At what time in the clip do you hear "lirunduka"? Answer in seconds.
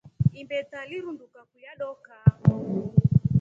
0.89-1.39